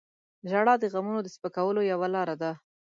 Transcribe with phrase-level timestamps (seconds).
[0.49, 2.51] •ژړا د غمونو د سپکولو یوه لاره ده.